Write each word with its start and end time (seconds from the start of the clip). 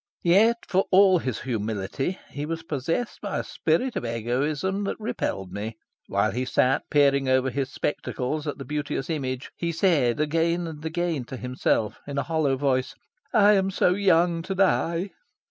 Yet, 0.23 0.57
for 0.67 0.85
all 0.89 1.19
his 1.19 1.41
humility, 1.41 2.17
he 2.31 2.47
was 2.47 2.63
possessed 2.63 3.21
by 3.21 3.37
a 3.37 3.43
spirit 3.43 3.95
of 3.95 4.03
egoism 4.03 4.83
that 4.85 4.99
repelled 4.99 5.51
me. 5.51 5.77
While 6.07 6.31
he 6.31 6.43
sat 6.43 6.89
peering 6.89 7.29
over 7.29 7.51
his 7.51 7.71
spectacles 7.71 8.47
at 8.47 8.57
the 8.57 8.65
beauteous 8.65 9.11
image, 9.11 9.51
he 9.55 9.71
said 9.71 10.19
again 10.19 10.65
and 10.65 10.83
again 10.83 11.25
to 11.25 11.37
himself, 11.37 11.99
in 12.07 12.17
a 12.17 12.23
hollow 12.23 12.57
voice, 12.57 12.95
"I 13.31 13.51
am 13.53 13.69
so 13.69 13.93
young 13.93 14.41
to 14.41 14.55
die." 14.55 15.11